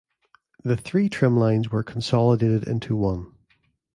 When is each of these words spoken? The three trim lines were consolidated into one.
The 0.63 0.75
three 0.77 1.09
trim 1.09 1.37
lines 1.37 1.69
were 1.69 1.83
consolidated 1.83 2.67
into 2.67 2.95
one. 2.95 3.35